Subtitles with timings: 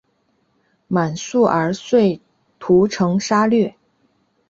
[0.87, 2.19] 满速儿遂
[2.57, 3.75] 屠城杀掠。